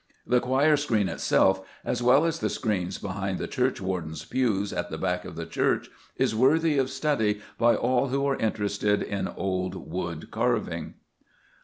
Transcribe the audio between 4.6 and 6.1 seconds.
at the back of the church,